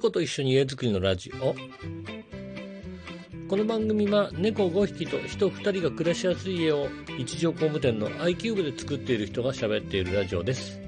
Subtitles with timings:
[0.00, 1.54] 猫と一緒に家づくりのラジオ。
[3.48, 6.88] この番組は猫5匹と人2人が暮らしやすい家を
[7.18, 10.80] 一条工務店の iCube で作っている人が喋っているラジオです。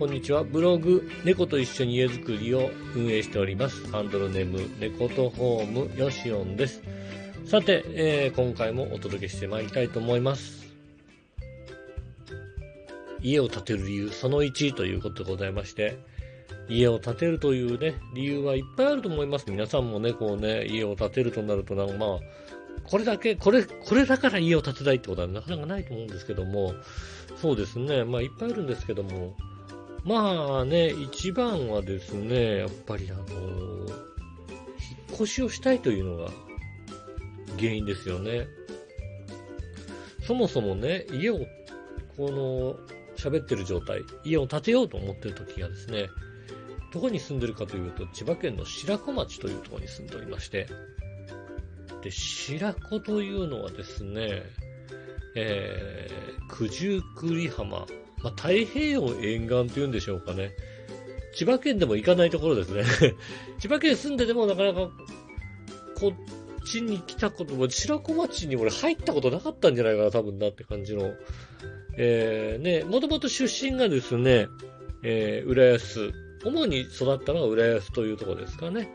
[0.00, 0.42] こんにちは。
[0.42, 3.88] ブログ、猫と一緒に家づくりを運営しております。
[3.92, 6.82] ハンドルネーム、猫とホーム、よしおんです。
[7.44, 10.66] さて、えー、今回もお届けしてまいりたいと思います。
[13.20, 16.10] 家を建てる理由、その1ということでございまして、
[16.68, 19.50] 家を建てるというね、理由はいっぱいあると思います。
[19.50, 22.18] 皆さんもね、こうね、家を建てるとなると、なんかまあ、
[22.84, 26.74] これだけ、これ、これだから家を建てたいってことはなかなかないと思うんですけども、
[27.36, 29.36] そうですね、まあいっぱいあるんですけども、
[30.04, 36.30] まあね、一番はですね、やっぱりあの、引っ越しをしたいというのが
[37.58, 38.46] 原因ですよね。
[40.26, 41.38] そもそもね、家を、
[42.16, 42.76] この、
[43.16, 46.08] 喋ってる状態、家を建てようと思ってる時がですね、
[46.92, 50.68] どこに住んでるかというと、千葉県の白子町というところに住んでおりまして、
[52.02, 54.42] で、白子というのはですね、
[55.34, 57.86] えー、九十九里浜、
[58.22, 60.52] まあ、太平洋沿岸っていうんでしょうかね。
[61.34, 62.84] 千葉県でも行かないところですね。
[63.58, 64.90] 千葉県住んでてもなかなか、
[65.98, 71.14] こっちに来たことも、白子町に俺入ったことなかったんじゃないかな、多分なって感じの。
[71.96, 74.48] えー、ね、もともと出身がですね、
[75.02, 76.12] えー、浦安。
[76.44, 78.88] 主に育ったのが浦安というところですかね。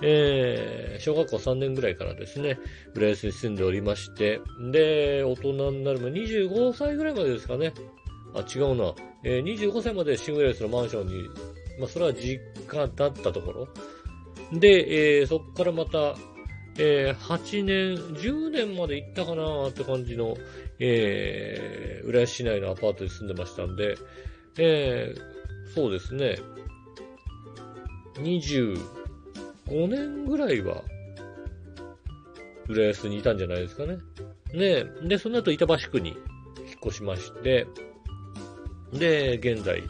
[0.00, 2.58] えー、小学校3年ぐらいからですね、
[2.94, 7.72] 浦安に住んでおりまして、で、大人になるま25歳ぐらいまでですかね。
[8.34, 8.94] あ、違うな。
[9.24, 11.28] えー、25歳までシングレースのマンションに、
[11.80, 13.68] まあ、それは実家だったところ。
[14.52, 16.14] で、えー、そこからまた、
[16.78, 20.36] えー、8年、10年まで行ったかなって感じの、
[20.78, 23.96] えー、浦安市内のアパートに住んでましたんで、
[24.58, 26.38] えー、そうですね。
[28.20, 28.78] 25
[29.88, 30.82] 年ぐらいは、
[32.68, 33.98] 浦安にいたんじゃないですかね。
[34.52, 36.18] ねで、その後板橋区に引っ
[36.86, 37.66] 越しまして、
[38.92, 39.82] で、現在、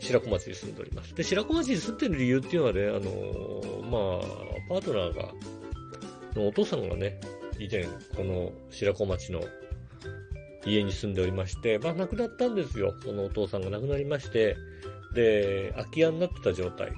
[0.00, 1.14] 白子町に住んでおります。
[1.14, 4.28] で、白子町に住んでる理由っていうのはね、あのー、まあ、
[4.68, 5.32] パートナーが、
[6.34, 7.20] のお父さんがね、
[7.58, 7.84] 以前、
[8.16, 9.40] この白子町の
[10.66, 12.94] 家に住んでおりまして、まあ亡くなったんですよ。
[13.04, 14.56] そのお父さんが亡くなりまして、
[15.14, 16.92] で、空き家になってた状態。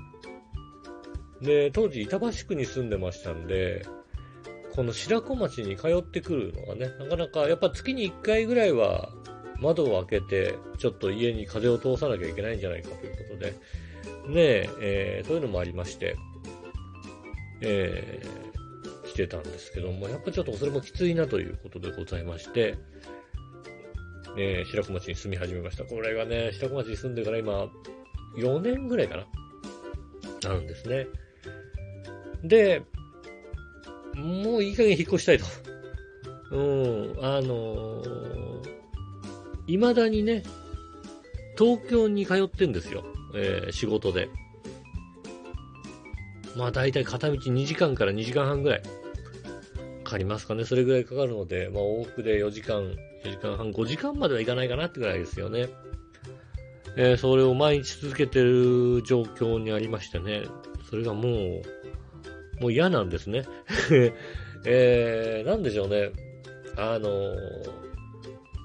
[1.40, 3.86] で、当時板橋区に住んでましたんで、
[4.74, 9.10] この白子町に通ってくるのがね、なかなか、やっぱ月に1回ぐらいは
[9.60, 13.52] 窓を開けて、ちょっと家に風を通さなきゃいけないんじゃないかということで、
[14.28, 16.16] ねえー、そういうのもありまして、
[17.62, 22.76] えー、来てたんですけども、やっぱちょっとそれもきついなということでございまして、
[24.38, 25.84] えー、白子町に住み始めました。
[25.84, 27.68] これがね、白子町に住んでから今、
[28.36, 29.16] 4年ぐらいか
[30.42, 31.06] ななんですね。
[32.44, 32.82] で、
[34.14, 35.44] もういい加減引っ越したいと。
[36.52, 38.70] うん、あのー、
[39.66, 40.42] 未だにね、
[41.58, 43.04] 東京に通ってんですよ。
[43.34, 44.28] えー、仕事で。
[46.56, 48.82] まあ大体片道2時間から2時間半ぐらい
[50.04, 50.64] かかりますかね。
[50.64, 52.94] それぐらいかかるので、まあ往復で4時間、
[53.24, 55.68] 4時間半、5時間まではいかないかなってぐらいですよね。
[56.96, 60.44] えー、それを毎日続けてる状況にありましてね。
[60.88, 61.62] それがもう、
[62.60, 63.44] もう嫌なんですね。
[64.64, 66.10] えー、なんでしょうね。
[66.76, 67.36] あのー、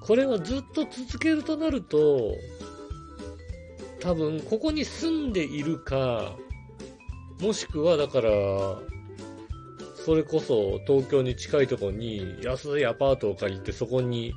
[0.01, 2.35] これをずっと続けるとなると、
[3.99, 6.35] 多分、ここに住んでいるか、
[7.39, 8.31] もしくは、だから、
[10.03, 14.33] それこそ東京に近いところに安いアパートを借りてそこに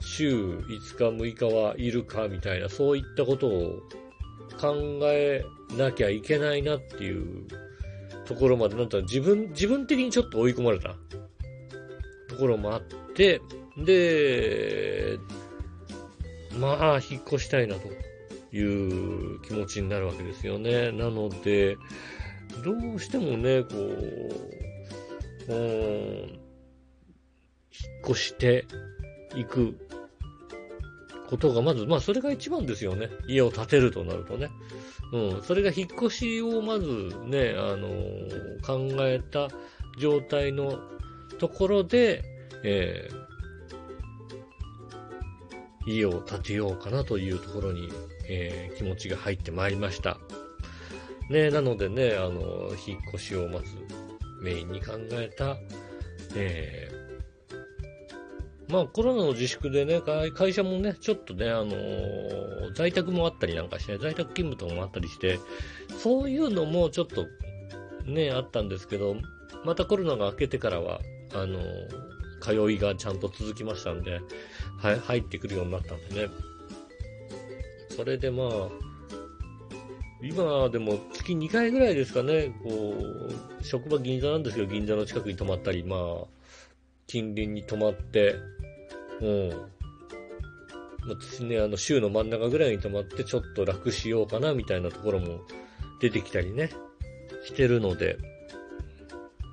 [0.00, 3.82] 週5日6日はいるかみたいなそういったことを
[4.58, 4.74] 考
[5.04, 5.44] え
[5.76, 7.46] なきゃいけないなっていう
[8.32, 10.94] ところまでなんと自分、自分的にちょっと追い込まれた
[12.28, 12.82] ところもあっ
[13.14, 13.42] て、
[13.76, 15.18] で、
[16.58, 17.88] まあ、引っ越したいなと
[18.56, 20.92] いう気持ちになるわけですよね。
[20.92, 21.76] なので、
[22.64, 23.68] どうしてもね、こ
[25.48, 28.64] う、うん、引っ越して
[29.36, 29.76] いく
[31.32, 33.08] ことがまず、まあそれが一番ですよね。
[33.26, 34.50] 家を建てるとなるとね。
[35.12, 35.42] うん。
[35.42, 36.84] それが引っ越しをまず
[37.24, 39.48] ね、あのー、考えた
[39.98, 40.78] 状態の
[41.38, 42.22] ところで、
[42.64, 47.88] えー、家を建てようかなというところに、
[48.28, 50.18] えー、気持ちが入ってまいりました。
[51.30, 53.64] ね、なのでね、あの、引っ越しをまず
[54.42, 55.56] メインに考えた、
[56.36, 56.81] えー、
[58.72, 60.00] まあコロナの自粛でね、
[60.34, 65.38] 会社もね、ちょっとね、あのー、在宅もあったりなんかして、在宅勤務とかもあったりして、
[65.98, 67.26] そういうのもちょっと
[68.06, 69.16] ね、あったんですけど、
[69.66, 71.00] またコロナが明けてからは、
[71.34, 71.86] あのー、
[72.40, 74.20] 通いがちゃんと続きましたんで、
[74.78, 76.32] はい、入ってくるようになったんでね。
[77.94, 78.48] それでまあ、
[80.22, 82.96] 今でも月2回ぐらいですかね、こ
[83.60, 86.24] う、職場銀座なんですけど、銀座の近くに泊まったり、まあ、
[87.06, 88.36] 近隣に泊まって、
[89.22, 89.72] うん。
[91.08, 95.40] 私ね、あの、週の真ん中ぐらいに泊まって、ちょっと楽しようかな、みたいなところも
[96.00, 96.70] 出てきたりね、
[97.44, 98.18] してるので、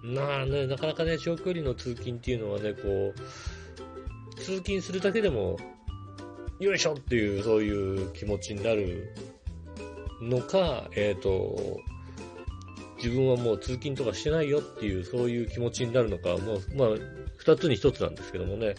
[0.03, 5.57] まあね、なかなかね、長距離の通勤っていうのはね、こう、通勤するだけでも、
[6.59, 9.13] よいしょっていう、そういう気持ちになる
[10.21, 11.79] のか、えっ、ー、と、
[12.97, 16.89] 自分はもう通勤とかしてないよっていう、そういう気持ちになるのか、もう、まあ、
[17.37, 18.75] 二つに一つなんですけどもね、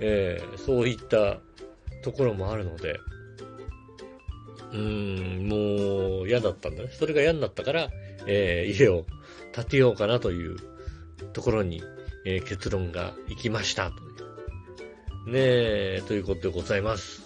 [0.00, 1.38] えー、そういった
[2.02, 2.98] ところもあるので、
[4.72, 6.88] うーん、もう嫌だったんだね。
[6.92, 7.90] それが嫌になったから、
[8.26, 9.04] えー、家を
[9.52, 10.56] 建てようかなという
[11.32, 11.82] ところに、
[12.24, 13.90] えー、結論が行きました。
[15.26, 17.22] ねえ、ということでございます。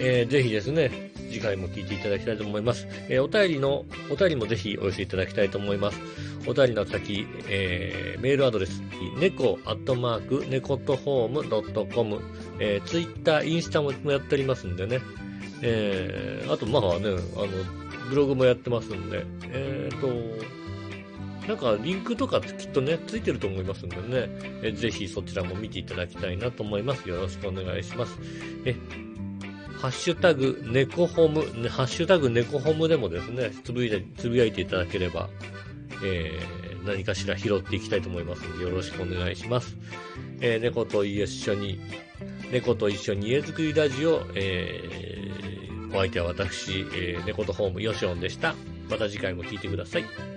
[0.00, 2.86] えー、ぜひですね、次回も聞いていただきたいと思います。
[3.08, 6.00] えー、お便りの、お便りもぜひお寄せいただきたいと思います。
[6.46, 8.80] お便りの先、えー、メールアドレス、
[9.18, 12.20] 猫アットマーク、猫とホームドットコム、
[12.60, 15.00] えー、ツイッター、インスタもやっておりますんでね。
[15.62, 17.48] えー、あと、まあね、あの、
[18.10, 20.06] ブログもやってますんで、えーと、
[21.48, 24.28] なんかリンクとかきっとね、ついてると思いますんでね、
[24.62, 27.08] えぜひそちらも見ていただきたいなと思います。
[27.08, 28.18] よろしくお願いします。
[28.64, 28.76] え、
[29.84, 35.28] ハッシュタグ、猫ホム、ハッシュタグ、猫ホムでもですね、つぶやつぶやいていただければ、
[36.02, 39.76] えー、何かしら拾っていきたいと思いますので、よろしくお願いします。
[40.40, 41.78] えー、猫と一緒に、
[42.50, 48.54] 猫と一緒に家づくりラジオ、えー、お相手は私、えー、猫とホーム、ヨシオンでした。
[48.88, 50.33] また次回も聞いてください。